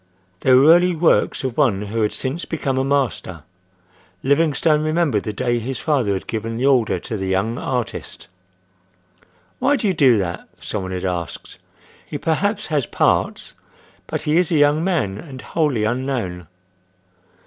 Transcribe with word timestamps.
They 0.39 0.51
were 0.51 0.71
early 0.73 0.95
works 0.95 1.43
of 1.43 1.55
one 1.55 1.83
who 1.83 2.01
had 2.01 2.11
since 2.11 2.43
become 2.43 2.79
a 2.79 2.83
master. 2.83 3.43
Livingstone 4.23 4.81
remembered 4.81 5.21
the 5.21 5.31
day 5.31 5.59
his 5.59 5.77
father 5.77 6.13
had 6.13 6.25
given 6.25 6.57
the 6.57 6.65
order 6.65 6.97
to 7.01 7.17
the 7.17 7.27
young 7.27 7.59
artist. 7.59 8.27
"Why 9.59 9.75
do 9.75 9.87
you 9.87 9.93
do 9.93 10.17
that?" 10.17 10.49
some 10.59 10.81
one 10.81 10.91
had 10.91 11.05
asked. 11.05 11.59
"He 12.03 12.17
perhaps 12.17 12.65
has 12.65 12.87
parts, 12.87 13.53
but 14.07 14.23
he 14.23 14.37
is 14.37 14.51
a 14.51 14.55
young 14.57 14.83
man 14.83 15.19
and 15.19 15.39
wholly 15.39 15.83
unknown." 15.83 16.47